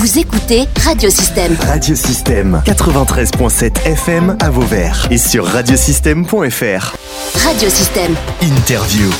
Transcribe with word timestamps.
Vous 0.00 0.18
écoutez 0.18 0.62
Radiosystème. 0.82 1.54
Radiosystème 1.60 2.62
93.7 2.64 3.86
FM 3.86 4.34
à 4.40 4.48
Vauvert 4.48 5.06
et 5.10 5.18
sur 5.18 5.44
radiosystème.fr. 5.44 6.96
Radiosystème. 7.44 8.14
Interview. 8.40 9.10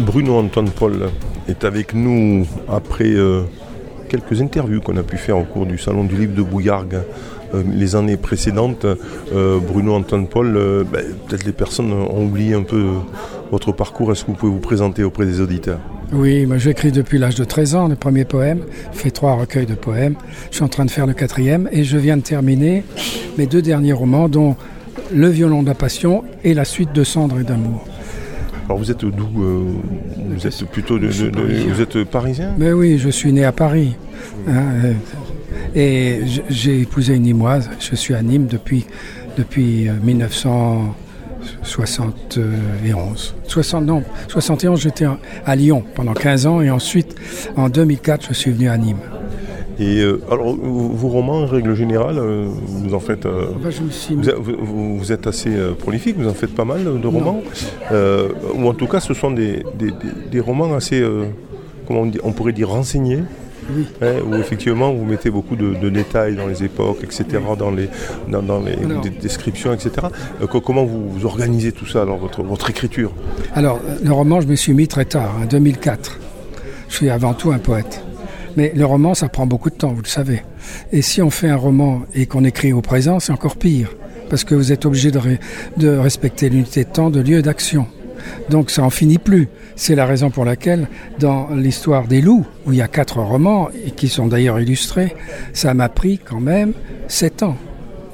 Bruno 0.00 0.36
Antoine 0.36 0.68
Paul 0.68 1.08
est 1.48 1.64
avec 1.64 1.94
nous 1.94 2.46
après 2.68 3.08
euh, 3.08 3.44
quelques 4.10 4.42
interviews 4.42 4.82
qu'on 4.82 4.98
a 4.98 5.02
pu 5.02 5.16
faire 5.16 5.38
au 5.38 5.44
cours 5.44 5.64
du 5.64 5.78
Salon 5.78 6.04
du 6.04 6.18
Livre 6.18 6.34
de 6.34 6.42
Bouillargues 6.42 7.00
euh, 7.54 7.62
les 7.66 7.96
années 7.96 8.18
précédentes. 8.18 8.84
Euh, 8.84 9.58
Bruno 9.58 9.94
Antoine 9.94 10.26
Paul, 10.26 10.54
euh, 10.54 10.84
ben, 10.84 11.02
peut-être 11.26 11.46
les 11.46 11.52
personnes 11.52 11.94
ont 11.94 12.24
oublié 12.26 12.52
un 12.52 12.62
peu 12.62 12.88
votre 13.50 13.72
parcours. 13.72 14.12
Est-ce 14.12 14.24
que 14.24 14.32
vous 14.32 14.36
pouvez 14.36 14.52
vous 14.52 14.60
présenter 14.60 15.02
auprès 15.02 15.24
des 15.24 15.40
auditeurs? 15.40 15.80
Oui, 16.12 16.42
bah, 16.42 16.48
moi 16.48 16.58
j'écris 16.58 16.90
depuis 16.90 17.18
l'âge 17.18 17.34
de 17.34 17.44
13 17.44 17.74
ans 17.74 17.88
le 17.88 17.96
premier 17.96 18.24
poème, 18.24 18.60
fait 18.92 19.10
trois 19.10 19.34
recueils 19.34 19.66
de 19.66 19.74
poèmes. 19.74 20.14
Je 20.50 20.56
suis 20.56 20.64
en 20.64 20.68
train 20.68 20.84
de 20.84 20.90
faire 20.90 21.06
le 21.06 21.12
quatrième 21.12 21.68
et 21.70 21.84
je 21.84 21.98
viens 21.98 22.16
de 22.16 22.22
terminer 22.22 22.84
mes 23.36 23.46
deux 23.46 23.62
derniers 23.62 23.92
romans, 23.92 24.28
dont 24.28 24.56
Le 25.14 25.28
violon 25.28 25.62
de 25.62 25.68
la 25.68 25.74
passion 25.74 26.24
et 26.44 26.54
La 26.54 26.64
suite 26.64 26.92
de 26.92 27.04
Cendres 27.04 27.40
et 27.40 27.44
d'amour. 27.44 27.86
Alors 28.66 28.78
vous 28.78 28.90
êtes 28.90 29.04
d'où 29.04 29.42
euh, 29.42 29.64
Vous 30.30 30.46
êtes 30.46 30.64
plutôt 30.66 30.98
de, 30.98 31.08
vous 31.08 31.80
êtes 31.80 32.04
parisien? 32.04 32.54
Mais 32.58 32.72
oui, 32.72 32.98
je 32.98 33.08
suis 33.08 33.32
né 33.32 33.44
à 33.44 33.52
Paris. 33.52 33.96
Hein, 34.46 34.64
euh, 34.84 34.92
et 35.74 36.20
j'ai 36.50 36.80
épousé 36.80 37.14
une 37.14 37.22
Nîmoise. 37.22 37.70
Je 37.80 37.94
suis 37.94 38.14
à 38.14 38.22
Nîmes 38.22 38.46
depuis, 38.46 38.86
depuis 39.38 39.88
euh, 39.88 39.92
1900. 40.02 40.94
71. 41.62 43.34
60, 43.46 43.84
non, 43.84 44.02
71, 44.28 44.80
j'étais 44.80 45.06
à 45.44 45.56
Lyon 45.56 45.84
pendant 45.94 46.14
15 46.14 46.46
ans 46.46 46.60
et 46.60 46.70
ensuite, 46.70 47.14
en 47.56 47.68
2004, 47.68 48.26
je 48.28 48.34
suis 48.34 48.50
venu 48.50 48.68
à 48.68 48.76
Nîmes. 48.76 48.96
Et 49.80 50.00
euh, 50.00 50.20
alors, 50.30 50.56
vos 50.56 51.08
romans, 51.08 51.42
en 51.42 51.46
règle 51.46 51.74
générale, 51.74 52.18
euh, 52.18 52.48
vous 52.48 52.94
en 52.94 53.00
faites. 53.00 53.26
Euh, 53.26 53.46
ah 53.54 53.68
ben, 54.10 54.34
vous, 54.36 54.98
vous, 54.98 55.12
êtes 55.12 55.28
assez 55.28 55.50
prolifique, 55.78 56.16
vous 56.18 56.28
en 56.28 56.34
faites 56.34 56.54
pas 56.54 56.64
mal 56.64 57.00
de 57.00 57.06
romans. 57.06 57.42
ou 57.92 58.68
en 58.68 58.74
tout 58.74 58.86
cas, 58.88 59.00
ce 59.00 59.14
sont 59.14 59.30
des, 59.30 59.64
des, 59.78 59.92
des 60.30 60.40
romans 60.40 60.74
assez. 60.74 61.04
comment 61.86 62.00
on, 62.00 62.06
dit, 62.06 62.18
on 62.24 62.32
pourrait 62.32 62.52
dire 62.52 62.70
renseignés 62.70 63.22
oui. 63.70 63.86
hein, 64.02 64.14
où 64.26 64.34
effectivement 64.36 64.92
vous 64.92 65.04
mettez 65.04 65.30
beaucoup 65.30 65.56
de, 65.56 65.74
de 65.74 65.90
détails 65.90 66.36
dans 66.36 66.46
les 66.46 66.64
époques, 66.64 66.98
etc., 67.02 67.24
dans 67.58 67.70
les, 67.70 67.88
dans, 68.28 68.42
dans 68.42 68.60
les 68.60 68.76
descriptions, 69.10 69.72
etc. 69.72 69.90
Euh, 70.42 70.46
co- 70.46 70.60
comment 70.60 70.84
vous, 70.84 71.08
vous 71.10 71.26
organisez 71.26 71.72
tout 71.72 71.86
ça, 71.86 72.02
alors, 72.02 72.16
votre, 72.18 72.42
votre 72.42 72.70
écriture? 72.70 73.12
Alors, 73.54 73.80
le 74.02 74.12
roman, 74.12 74.40
je 74.40 74.46
me 74.46 74.54
suis 74.56 74.72
mis 74.72 74.88
très 74.88 75.04
tard, 75.04 75.34
en 75.42 75.46
2004. 75.46 76.18
Je 76.88 76.94
suis 76.94 77.10
avant 77.10 77.34
tout 77.34 77.50
un 77.52 77.58
poète. 77.58 78.02
Mais 78.56 78.72
le 78.74 78.84
roman, 78.86 79.14
ça 79.14 79.28
prend 79.28 79.46
beaucoup 79.46 79.70
de 79.70 79.74
temps, 79.76 79.92
vous 79.92 80.02
le 80.02 80.08
savez. 80.08 80.42
Et 80.90 81.02
si 81.02 81.20
on 81.22 81.30
fait 81.30 81.48
un 81.48 81.56
roman 81.56 82.02
et 82.14 82.26
qu'on 82.26 82.44
écrit 82.44 82.72
au 82.72 82.80
présent, 82.80 83.20
c'est 83.20 83.32
encore 83.32 83.56
pire. 83.56 83.90
Parce 84.30 84.44
que 84.44 84.54
vous 84.54 84.72
êtes 84.72 84.84
obligé 84.86 85.10
de, 85.10 85.20
de 85.76 85.88
respecter 85.96 86.48
l'unité 86.48 86.84
de 86.84 86.90
temps, 86.90 87.10
de 87.10 87.20
lieu 87.20 87.40
d'action. 87.42 87.86
Donc 88.50 88.70
ça 88.70 88.82
en 88.82 88.90
finit 88.90 89.18
plus. 89.18 89.48
C'est 89.76 89.94
la 89.94 90.06
raison 90.06 90.30
pour 90.30 90.44
laquelle, 90.44 90.88
dans 91.18 91.48
l'histoire 91.54 92.06
des 92.06 92.20
loups, 92.20 92.46
où 92.66 92.72
il 92.72 92.78
y 92.78 92.82
a 92.82 92.88
quatre 92.88 93.20
romans, 93.20 93.68
et 93.86 93.90
qui 93.92 94.08
sont 94.08 94.26
d'ailleurs 94.26 94.58
illustrés, 94.60 95.14
ça 95.52 95.74
m'a 95.74 95.88
pris 95.88 96.18
quand 96.18 96.40
même 96.40 96.72
sept 97.06 97.42
ans, 97.42 97.56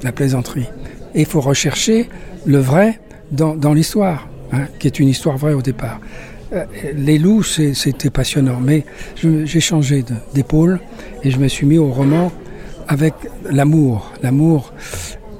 la 0.03 0.11
plaisanterie. 0.11 0.69
Et 1.13 1.21
il 1.21 1.25
faut 1.25 1.41
rechercher 1.41 2.09
le 2.45 2.59
vrai 2.59 2.99
dans, 3.31 3.55
dans 3.55 3.73
l'histoire, 3.73 4.27
hein, 4.51 4.65
qui 4.79 4.87
est 4.87 4.99
une 4.99 5.07
histoire 5.07 5.37
vraie 5.37 5.53
au 5.53 5.61
départ. 5.61 5.99
Euh, 6.53 6.65
les 6.95 7.17
loups, 7.17 7.43
c'était 7.43 8.09
passionnant, 8.09 8.59
mais 8.61 8.85
j'ai 9.15 9.59
changé 9.59 10.03
d'épaule 10.33 10.79
et 11.23 11.31
je 11.31 11.39
me 11.39 11.47
suis 11.47 11.65
mis 11.65 11.77
au 11.77 11.89
roman 11.91 12.31
avec 12.87 13.13
l'amour, 13.49 14.11
l'amour 14.21 14.73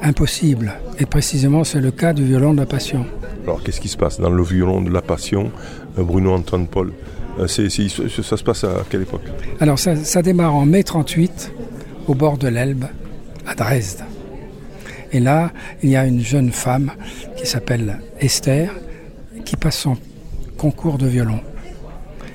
impossible. 0.02 0.73
Et 1.00 1.05
précisément, 1.05 1.63
c'est 1.63 1.79
le 1.79 1.91
cas 1.91 2.13
du 2.13 2.25
violon 2.25 2.53
de 2.53 2.59
la 2.59 2.66
passion. 2.66 3.06
Alors 3.45 3.61
qu'est-ce 3.61 3.79
qui 3.79 3.89
se 3.89 3.97
passe 3.97 4.19
dans 4.19 4.31
le 4.31 4.41
violon 4.41 4.81
de 4.81 4.89
la 4.89 5.03
passion, 5.03 5.51
euh, 6.00 6.03
Bruno 6.03 6.33
Antoine 6.33 6.66
Paul? 6.66 6.94
Euh, 7.39 7.47
ça, 7.47 7.67
se 7.69 8.44
passe 8.44 8.63
à 8.63 8.83
quelle 8.89 9.03
époque? 9.03 9.22
Alors 9.59 9.78
ça 9.78 10.22
démarre 10.23 10.56
en 10.56 10.66
mai 10.66 10.83
38, 10.83 11.51
au 12.07 12.16
bord 12.16 12.39
de 12.39 12.47
l'Elbe, 12.47 12.85
à 13.45 13.53
Dresde. 13.53 14.03
Et 15.11 15.19
là, 15.19 15.51
il 15.84 15.91
y 15.91 15.95
a 15.95 16.05
une 16.05 16.22
jeune 16.22 16.51
femme 16.51 16.91
qui 17.38 17.45
s'appelle 17.45 18.00
Esther, 18.19 18.72
qui 19.45 19.55
passe 19.55 19.78
son 19.78 19.97
concours 20.57 20.97
de 20.97 21.05
violon. 21.07 21.39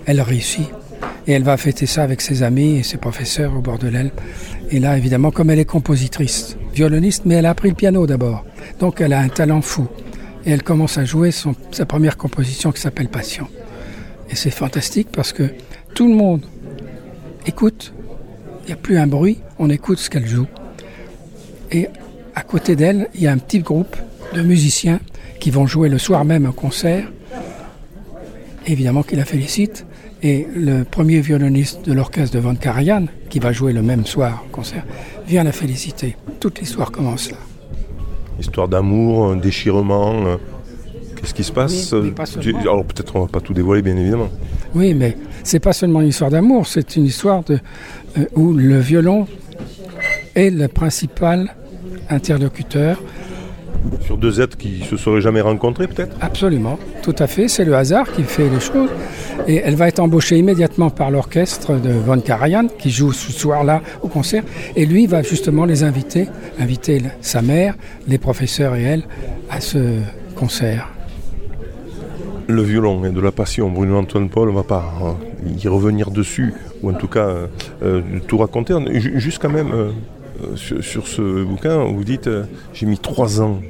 Elle 0.06 0.20
réussit. 0.20 0.70
Et 1.26 1.32
elle 1.32 1.43
va 1.43 1.56
fêter 1.56 1.87
ça 1.87 2.04
avec 2.04 2.20
ses 2.20 2.43
amis 2.43 2.78
et 2.78 2.82
ses 2.82 2.97
professeurs 2.97 3.54
au 3.56 3.60
bord 3.60 3.78
de 3.78 3.88
l'Elbe. 3.88 4.12
Et 4.70 4.78
là, 4.78 4.97
évidemment, 4.97 5.31
comme 5.31 5.50
elle 5.50 5.59
est 5.59 5.65
compositrice, 5.65 6.56
violoniste, 6.72 7.25
mais 7.26 7.34
elle 7.34 7.47
a 7.47 7.50
appris 7.50 7.69
le 7.69 7.75
piano 7.75 8.06
d'abord. 8.06 8.44
Donc 8.78 9.00
elle 9.00 9.12
a 9.12 9.20
un 9.20 9.28
talent 9.28 9.60
fou. 9.60 9.88
Et 10.45 10.51
elle 10.51 10.62
commence 10.62 10.99
à 10.99 11.05
jouer 11.05 11.31
sa 11.33 11.87
première 11.87 12.17
composition 12.17 12.73
qui 12.73 12.81
s'appelle 12.81 13.09
Passion. 13.09 13.49
Et 14.31 14.37
c'est 14.37 14.51
fantastique 14.51 15.09
parce 15.12 15.33
que 15.33 15.51
tout 15.95 16.09
le 16.09 16.15
monde 16.15 16.47
écoute. 17.47 17.93
Il 18.62 18.67
n'y 18.67 18.73
a 18.73 18.77
plus 18.77 18.99
un 18.99 19.06
bruit, 19.06 19.39
on 19.59 19.69
écoute 19.71 19.99
ce 19.99 20.09
qu'elle 20.11 20.27
joue. 20.27 20.47
Et 21.73 21.89
à 22.34 22.43
côté 22.43 22.77
d'elle, 22.77 23.09
il 23.15 23.23
y 23.23 23.27
a 23.27 23.33
un 23.33 23.39
petit 23.39 23.61
groupe 23.61 23.97
de 24.34 24.43
musiciens 24.43 25.00
qui 25.41 25.50
vont 25.50 25.67
jouer 25.67 25.89
le 25.89 25.99
soir 25.99 26.25
même 26.25 26.47
un 26.47 26.53
concert. 26.53 27.11
Évidemment 28.67 29.03
qu'il 29.03 29.19
la 29.19 29.25
félicite. 29.25 29.87
Et 30.23 30.47
le 30.55 30.84
premier 30.84 31.21
violoniste 31.21 31.84
de 31.87 31.95
l'orchestre 31.95 32.37
de 32.37 32.41
Von 32.41 32.55
Karajan, 32.55 33.06
qui 33.31 33.39
va 33.39 33.53
jouer 33.53 33.73
le 33.73 33.83
même 33.83 34.05
soir 34.05 34.45
au 34.47 34.50
concert, 34.50 34.84
vient 35.27 35.45
la 35.45 35.53
féliciter. 35.53 36.17
Toute 36.41 36.61
l'histoire 36.61 36.93
commence 36.93 37.31
là. 37.31 37.39
Histoire 38.41 38.69
d'amour, 38.69 39.27
un 39.33 39.37
déchirement. 39.37 40.27
euh, 40.27 40.37
Qu'est-ce 41.17 41.34
qui 41.34 41.45
se 41.45 41.53
passe 41.53 41.93
Oui, 41.93 42.12
Tu- 42.15 42.43
seulement. 42.43 42.61
Alors 42.61 42.84
peut-être 42.87 43.15
on 43.15 43.21
va 43.21 43.27
pas 43.28 43.41
tout 43.41 43.53
dévoiler, 43.53 43.83
bien 43.83 43.97
évidemment. 43.97 44.31
Oui, 44.75 44.95
mais 44.95 45.19
c'est 45.45 45.61
pas 45.61 45.75
seulement 45.75 46.01
une 46.01 46.09
histoire 46.09 46.31
d'amour, 46.31 46.67
c'est 46.67 46.97
une 46.97 47.05
histoire 47.05 47.43
de, 47.45 47.59
euh, 48.17 48.25
où 48.34 48.55
le 48.55 48.79
violon 48.79 49.27
est 50.34 50.49
le 50.50 50.67
principal 50.69 51.55
interlocuteur. 52.09 53.03
Sur 54.01 54.17
deux 54.19 54.41
êtres 54.41 54.57
qui 54.57 54.81
se 54.81 54.97
seraient 54.97 55.21
jamais 55.21 55.41
rencontrés, 55.41 55.87
peut-être 55.89 56.15
Absolument, 56.21 56.79
tout 57.03 57.15
à 57.19 57.27
fait. 57.27 57.49
C'est 57.49 57.65
le 57.65 57.75
hasard 57.75 58.11
qui 58.13 58.23
fait 58.25 58.49
les 58.49 58.61
choses. 58.61 58.91
Et 59.49 59.57
elle 59.65 59.75
va 59.75 59.89
être 59.89 60.01
embauchée 60.01 60.37
immédiatement 60.39 60.91
par 60.91 61.11
l'orchestre 61.11 61.75
de 61.81 61.91
Von 61.91 62.21
Karajan, 62.21 62.67
qui 62.79 62.91
joue 62.91 63.13
ce 63.13 63.33
soir-là 63.33 63.81
au 64.03 64.09
concert. 64.09 64.43
Et 64.77 64.85
lui 64.85 65.07
va 65.07 65.23
justement 65.23 65.65
les 65.65 65.83
inviter, 65.83 66.29
inviter 66.59 67.01
sa 67.23 67.41
mère, 67.41 67.75
les 68.07 68.19
professeurs 68.19 68.75
et 68.77 68.83
elle, 68.83 69.03
à 69.51 69.61
ce 69.61 69.79
concert. 70.37 70.89
Le 72.49 72.62
violon 72.62 73.05
et 73.05 73.11
de 73.11 73.21
la 73.21 73.31
passion, 73.33 73.71
Bruno 73.71 73.97
Antoine 73.97 74.29
Paul, 74.29 74.51
on 74.51 74.55
va 74.55 74.65
pas 74.65 74.93
hein, 75.03 75.17
y 75.62 75.69
revenir 75.69 76.11
dessus, 76.11 76.53
ou 76.83 76.91
en 76.91 76.95
tout 76.95 77.07
cas 77.07 77.29
euh, 77.29 77.47
euh, 77.83 78.01
tout 78.27 78.39
raconter. 78.39 78.75
Ju- 79.01 79.21
Juste 79.21 79.39
quand 79.41 79.51
même, 79.51 79.71
euh, 79.73 79.75
euh, 79.75 79.91
sur, 80.56 80.83
sur 80.84 81.06
ce 81.06 81.45
bouquin, 81.45 81.84
vous 81.84 82.05
dites 82.05 82.27
euh, 82.27 82.45
j'ai 82.75 82.87
mis 82.87 82.99
trois 82.99 83.41
ans 83.41 83.61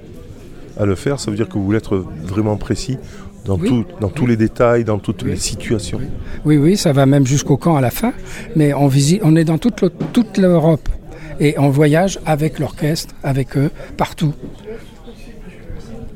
à 0.78 0.86
le 0.86 0.94
faire, 0.94 1.18
ça 1.20 1.30
veut 1.30 1.36
dire 1.36 1.48
que 1.48 1.54
vous 1.54 1.64
voulez 1.64 1.78
être 1.78 2.04
vraiment 2.22 2.56
précis 2.56 2.98
dans, 3.44 3.58
Oui. 3.58 3.68
tout, 3.68 3.84
dans 4.00 4.08
tous 4.08 4.26
les 4.26 4.36
détails, 4.36 4.84
dans 4.84 4.98
toutes 4.98 5.22
Oui. 5.22 5.30
les 5.30 5.36
situations. 5.36 6.00
Oui, 6.44 6.56
oui, 6.56 6.76
ça 6.76 6.92
va 6.92 7.06
même 7.06 7.26
jusqu'au 7.26 7.56
camp 7.56 7.76
à 7.76 7.80
la 7.80 7.90
fin, 7.90 8.12
mais 8.56 8.72
on, 8.74 8.86
visite, 8.86 9.20
on 9.24 9.36
est 9.36 9.44
dans 9.44 9.58
toute 9.58 9.84
toute 10.12 10.38
l'Europe 10.38 10.88
et 11.38 11.58
on 11.58 11.70
voyage 11.70 12.18
avec 12.26 12.58
l'orchestre, 12.58 13.14
avec 13.22 13.56
eux, 13.56 13.70
partout. 13.96 14.32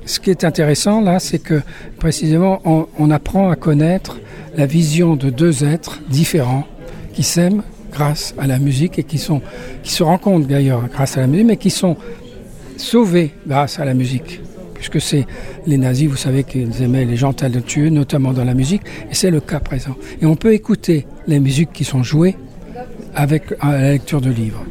Ce 0.06 0.20
qui 0.20 0.30
est 0.30 0.44
intéressant 0.44 1.00
là, 1.00 1.18
c'est 1.18 1.38
que 1.38 1.62
précisément 1.98 2.60
on, 2.66 2.86
on 2.98 3.10
apprend 3.10 3.50
à 3.50 3.56
connaître 3.56 4.18
la 4.56 4.66
vision 4.66 5.16
de 5.16 5.30
deux 5.30 5.64
êtres 5.64 6.00
différents 6.10 6.66
qui 7.14 7.22
s'aiment 7.22 7.62
grâce 7.94 8.34
à 8.38 8.46
la 8.46 8.58
musique 8.58 8.98
et 8.98 9.04
qui, 9.04 9.18
sont, 9.18 9.40
qui 9.82 9.92
se 9.92 10.02
rencontrent 10.02 10.46
d'ailleurs 10.48 10.82
grâce 10.92 11.16
à 11.16 11.20
la 11.20 11.26
musique, 11.28 11.46
mais 11.46 11.56
qui 11.56 11.70
sont 11.70 11.96
sauvés 12.76 13.30
grâce 13.46 13.78
à 13.78 13.84
la 13.84 13.94
musique. 13.94 14.40
Puisque 14.74 15.00
c'est 15.00 15.26
les 15.66 15.78
nazis, 15.78 16.08
vous 16.08 16.16
savez 16.16 16.44
qu'ils 16.44 16.82
aimaient 16.82 17.06
les 17.06 17.16
gens 17.16 17.32
talentueux, 17.32 17.88
notamment 17.88 18.32
dans 18.32 18.44
la 18.44 18.52
musique, 18.54 18.82
et 19.10 19.14
c'est 19.14 19.30
le 19.30 19.40
cas 19.40 19.60
présent. 19.60 19.94
Et 20.20 20.26
on 20.26 20.36
peut 20.36 20.52
écouter 20.52 21.06
les 21.26 21.40
musiques 21.40 21.72
qui 21.72 21.84
sont 21.84 22.02
jouées 22.02 22.36
avec 23.14 23.44
à 23.60 23.72
la 23.72 23.90
lecture 23.92 24.20
de 24.20 24.30
livres. 24.30 24.62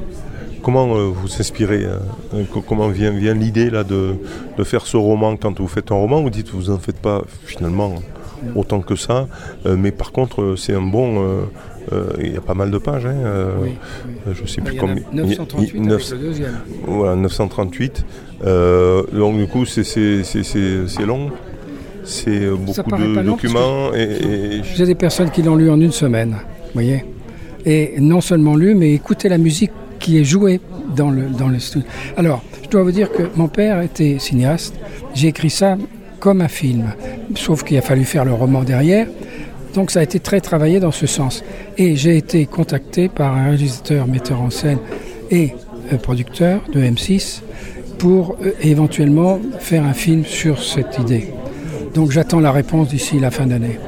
Comment 0.62 0.96
euh, 0.96 1.08
vous 1.08 1.30
inspirez 1.40 1.84
euh, 1.84 1.98
euh, 2.36 2.44
co- 2.52 2.62
Comment 2.62 2.90
vient, 2.90 3.12
vient 3.12 3.34
l'idée 3.34 3.69
là 3.69 3.84
de, 3.84 4.16
de 4.58 4.64
faire 4.64 4.86
ce 4.86 4.98
roman 4.98 5.36
quand 5.36 5.60
vous 5.60 5.68
faites 5.68 5.92
un 5.92 5.96
roman? 5.96 6.22
Vous 6.22 6.30
dites 6.30 6.50
vous 6.52 6.69
en 6.69 6.78
faites 6.78 7.00
pas 7.00 7.24
finalement 7.46 7.96
autant 8.56 8.81
que 8.81 8.96
ça, 8.96 9.28
euh, 9.66 9.76
mais 9.78 9.92
par 9.92 10.12
contre 10.12 10.56
c'est 10.58 10.74
un 10.74 10.81
bon. 10.81 11.08
Euh, 11.91 12.13
il 12.21 12.33
y 12.33 12.38
a 12.38 12.41
pas 12.41 12.53
mal 12.53 12.71
de 12.71 12.77
pages, 12.77 13.06
hein, 13.06 13.15
euh, 13.25 13.51
Oui, 13.62 13.69
euh, 14.27 14.33
je 14.33 14.45
sais 14.47 14.59
Il 14.59 14.63
plus 14.63 14.77
combien. 14.77 15.03
938 15.12 15.71
il- 15.75 15.83
il- 15.85 15.91
avec 15.91 16.09
le 16.12 16.18
deuxième. 16.18 16.57
Voilà, 16.88 17.15
938. 17.15 18.06
Euh, 18.45 19.03
donc 19.12 19.38
du 19.38 19.47
coup, 19.47 19.65
c'est- 19.65 19.83
long. 21.06 21.30
C'est 22.06 22.50
beaucoup 22.50 22.91
de 22.91 23.21
documents. 23.21 23.94
Et, 23.94 24.01
et- 24.03 24.62
J'ai 24.75 24.85
des 24.85 24.95
personnes 24.95 25.30
qui 25.30 25.41
l'ont 25.41 25.56
lu 25.56 25.69
en 25.69 25.80
une 25.80 25.91
semaine, 25.94 26.31
vous 26.31 26.71
voyez. 26.74 27.06
et 27.65 27.94
non 28.00 28.19
seulement 28.19 28.56
lu, 28.57 28.75
mais 28.75 28.91
écouter 28.94 29.30
la 29.30 29.38
musique 29.38 29.71
qui 30.00 30.19
est 30.19 30.25
jouée 30.25 30.59
dans 30.97 31.09
le, 31.09 31.24
dans 31.30 31.47
le 31.47 31.59
studio. 31.59 31.88
Alors, 32.18 32.44
je 32.62 32.68
dois 32.68 32.83
vous 32.83 32.91
dire 32.91 33.09
que 33.09 33.24
mon 33.38 33.47
père 33.47 33.80
était 33.81 34.19
cinéaste. 34.19 34.75
J'ai 35.13 35.30
écrit 35.30 35.50
ça 35.50 35.77
comme 36.19 36.41
un 36.41 36.50
film, 36.50 36.94
sauf 37.35 37.63
qu'il 37.63 37.77
a 37.77 37.81
fallu 37.81 38.03
faire 38.03 38.25
le 38.25 38.33
roman 38.33 38.63
derrière. 38.63 39.07
Donc 39.74 39.92
ça 39.92 40.00
a 40.00 40.04
été 40.04 40.20
très 40.20 40.40
travaillé 40.42 40.80
dans 40.80 40.92
ce 40.92 41.08
sens. 41.08 41.44
Et 41.78 41.96
j'ai 41.96 42.18
été 42.18 42.46
contacté 42.46 43.10
par 43.10 43.36
un 43.36 43.46
réalisateur, 43.46 44.08
metteur 44.08 44.42
en 44.42 44.50
scène 44.50 44.78
et 45.31 45.54
un 45.92 45.98
producteur 45.98 46.62
de 46.72 46.80
M6 46.81 47.42
pour 47.98 48.38
euh, 48.44 48.52
éventuellement 48.62 49.40
faire 49.60 49.84
un 49.84 49.94
film 49.94 50.25
sur 50.25 50.62
cette 50.64 51.00
idée. 51.00 51.30
Donc 51.94 52.12
j'attends 52.12 52.40
la 52.40 52.52
réponse 52.52 52.90
d'ici 52.90 53.20
la 53.20 53.31
fin 53.31 53.46
d'année. 53.48 53.80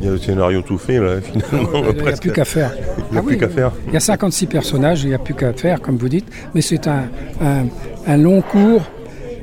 Il 0.00 0.06
y 0.06 0.08
a 0.08 0.12
le 0.12 0.18
scénario 0.18 0.60
tout 0.62 0.76
fait, 0.76 0.98
là, 0.98 1.20
finalement. 1.22 1.68
Il 1.74 1.82
n'y 1.82 1.88
a 1.88 1.92
presque. 1.94 2.22
plus 2.22 2.32
qu'à 2.32 2.44
faire. 2.44 2.72
Il 2.76 3.12
n'y 3.12 3.18
a 3.18 3.20
Ah 3.20 3.22
plus 3.22 3.34
oui, 3.34 3.38
qu'à 3.38 3.48
faire. 3.48 3.72
Il 3.88 3.94
y 3.94 3.96
a 3.96 4.00
56 4.00 4.46
personnages, 4.46 5.02
il 5.04 5.08
n'y 5.08 5.14
a 5.14 5.18
plus 5.18 5.34
qu'à 5.34 5.52
faire, 5.52 5.80
comme 5.80 5.96
vous 5.96 6.08
dites. 6.08 6.26
Mais 6.54 6.60
c'est 6.60 6.86
un, 6.88 7.04
un- 7.40 7.64
un 8.06 8.16
long 8.16 8.42
cours. 8.42 8.82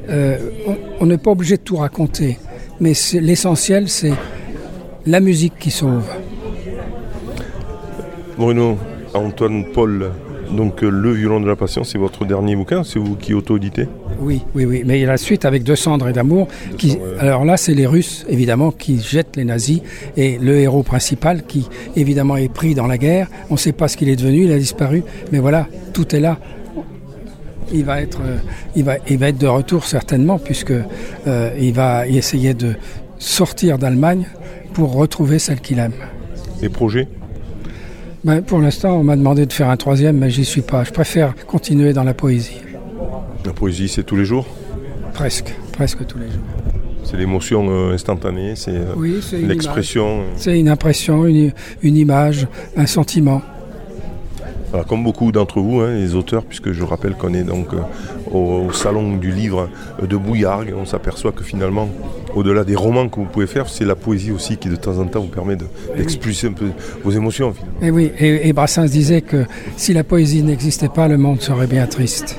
Euh, 0.10 0.38
on- 1.00 1.06
n'est 1.06 1.18
pas 1.18 1.32
obligé 1.32 1.58
de 1.58 1.62
tout 1.62 1.78
raconter. 1.78 2.38
Mais 2.80 2.94
l'essentiel, 3.14 3.88
c'est 3.88 4.14
la 5.06 5.20
musique 5.20 5.58
qui 5.60 5.72
sauve. 5.72 6.06
Bruno, 8.38 8.78
Antoine 9.14 9.66
Paul, 9.74 10.12
donc 10.56 10.84
euh, 10.84 10.90
Le 10.90 11.12
violon 11.12 11.40
de 11.40 11.48
la 11.48 11.56
passion, 11.56 11.84
c'est 11.84 11.98
votre 11.98 12.26
dernier 12.26 12.56
bouquin, 12.56 12.84
c'est 12.84 13.00
vous 13.00 13.16
qui 13.16 13.34
auto-éditez? 13.34 13.88
Oui, 14.20 14.42
oui, 14.56 14.66
oui. 14.66 14.84
Mais 14.86 15.00
il 15.00 15.02
y 15.02 15.06
a 15.06 15.08
la 15.08 15.18
suite 15.18 15.46
avec 15.46 15.64
Deux 15.64 15.76
cendres 15.76 16.08
et 16.08 16.14
d'amour. 16.14 16.48
Qui... 16.78 16.98
Alors 17.20 17.46
là, 17.46 17.58
c'est 17.58 17.74
les 17.74 17.88
Russes, 17.88 18.26
évidemment, 18.30 18.72
qui 18.72 19.00
jettent 19.00 19.36
les 19.36 19.46
nazis. 19.46 19.82
Et 20.18 20.38
le 20.38 20.60
héros 20.60 20.84
principal, 20.84 21.44
qui 21.44 21.68
évidemment 21.96 22.38
est 22.38 22.52
pris 22.52 22.76
dans 22.76 22.88
la 22.88 22.98
guerre. 22.98 23.28
On 23.50 23.54
ne 23.54 23.60
sait 23.60 23.72
pas 23.72 23.88
ce 23.88 23.98
qu'il 23.98 24.10
est 24.10 24.16
devenu, 24.16 24.44
il 24.44 24.52
a 24.52 24.58
disparu. 24.58 25.04
Mais 25.32 25.40
voilà, 25.40 25.68
tout 25.94 26.16
est 26.16 26.20
là. 26.20 26.38
Il 27.74 27.86
va 27.86 28.02
être, 28.02 28.20
euh, 28.22 28.38
il 28.76 28.84
va, 28.84 28.96
il 29.10 29.18
va 29.18 29.30
être 29.30 29.38
de 29.38 29.48
retour 29.48 29.86
certainement, 29.86 30.38
puisque 30.38 30.74
euh, 31.28 31.52
il 31.60 31.74
va 31.74 32.06
essayer 32.08 32.54
de 32.54 32.74
sortir 33.18 33.78
d'Allemagne 33.78 34.26
pour 34.74 34.94
retrouver 34.94 35.40
celle 35.40 35.60
qu'il 35.62 35.80
aime. 35.80 35.94
Les 36.62 36.70
projets? 36.70 37.08
Ben, 38.24 38.42
pour 38.42 38.60
l'instant, 38.60 38.98
on 38.98 39.04
m'a 39.04 39.16
demandé 39.16 39.46
de 39.46 39.54
faire 39.54 39.70
un 39.70 39.78
troisième, 39.78 40.18
mais 40.18 40.30
j'y 40.30 40.46
suis 40.46 40.62
pas. 40.62 40.84
Je 40.84 40.92
préfère 40.92 41.34
continuer 41.48 41.92
dans 41.94 42.04
la 42.04 42.14
poésie, 42.14 42.62
La 43.46 43.54
poésie, 43.54 43.88
c'est 43.88 44.04
tous 44.04 44.16
les 44.16 44.26
jours? 44.26 44.46
Presque, 45.14 45.54
presque 45.74 46.06
tous 46.06 46.20
les 46.20 46.28
jours. 46.28 46.44
C'est 47.04 47.18
l'émotion 47.18 47.66
euh, 47.70 47.94
instantanée, 47.94 48.54
c'est 48.56 48.72
euh, 48.76 48.94
Oui, 48.96 49.20
l'expression. 49.42 50.20
euh, 50.22 50.24
C'est 50.36 50.58
une 50.60 50.70
impression, 50.70 51.26
une, 51.26 51.52
une 51.82 51.98
image, 51.98 52.48
un 52.78 52.86
sentiment. 52.86 53.42
Voilà, 54.70 54.86
comme 54.86 55.04
beaucoup 55.04 55.32
d'entre 55.34 55.60
vous, 55.60 55.80
hein, 55.82 55.96
les 55.96 56.14
auteurs, 56.16 56.44
puisque 56.46 56.72
je 56.72 56.84
rappelle 56.84 57.16
qu'on 57.16 57.34
est 57.34 57.44
donc 57.44 57.74
euh, 57.74 57.80
au, 58.32 58.68
au 58.68 58.72
salon 58.72 59.18
du 59.18 59.32
livre 59.32 59.68
de 60.02 60.16
Bouillargues, 60.16 60.74
on 60.78 60.86
s'aperçoit 60.86 61.32
que 61.34 61.44
finalement, 61.44 61.90
au-delà 62.36 62.64
des 62.64 62.76
romans 62.76 63.08
que 63.10 63.16
vous 63.18 63.26
pouvez 63.26 63.48
faire, 63.48 63.68
c'est 63.70 63.86
la 63.86 63.96
poésie 63.96 64.32
aussi 64.32 64.58
qui 64.58 64.70
de 64.70 64.76
temps 64.76 64.98
en 65.00 65.06
temps 65.06 65.22
vous 65.22 65.28
permet 65.28 65.56
de- 65.56 65.66
d'expulser 65.98 66.48
un 66.48 66.54
peu 66.54 66.68
vos 67.04 67.12
émotions. 67.12 67.54
Finalement. 67.54 67.78
Et 67.82 67.92
oui, 67.92 68.12
et, 68.20 68.48
et 68.48 68.54
Brassens 68.54 68.86
disait 68.86 69.22
que 69.22 69.46
si 69.78 69.94
la 69.94 70.04
poésie 70.04 70.44
n'existait 70.44 70.90
pas, 70.90 71.08
le 71.08 71.18
monde 71.18 71.42
serait 71.42 71.68
bien 71.68 71.86
triste. 71.88 72.38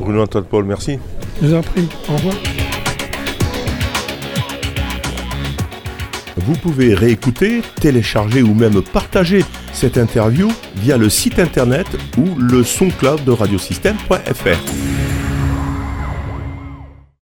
Bruno 0.00 0.22
Antoine 0.22 0.44
Paul, 0.44 0.64
merci. 0.64 0.98
Je 1.42 1.48
vous 1.48 1.54
en 1.54 1.62
prie, 1.62 1.88
au 2.08 2.16
revoir. 2.16 2.34
Vous 6.36 6.54
pouvez 6.56 6.94
réécouter, 6.94 7.62
télécharger 7.80 8.42
ou 8.42 8.52
même 8.54 8.82
partager 8.82 9.44
cette 9.72 9.96
interview 9.96 10.50
via 10.76 10.96
le 10.98 11.08
site 11.08 11.38
internet 11.38 11.86
ou 12.18 12.38
le 12.38 12.62
soncloud 12.64 13.24
de 13.24 13.30
radiosystème.fr. 13.30 15.03